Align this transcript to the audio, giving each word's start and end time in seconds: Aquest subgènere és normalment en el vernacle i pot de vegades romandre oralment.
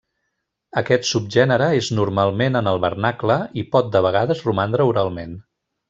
Aquest 0.81 1.05
subgènere 1.09 1.67
és 1.81 1.89
normalment 1.99 2.61
en 2.63 2.71
el 2.73 2.81
vernacle 2.87 3.37
i 3.63 3.67
pot 3.77 3.93
de 3.97 4.03
vegades 4.09 4.43
romandre 4.51 4.91
oralment. 4.95 5.39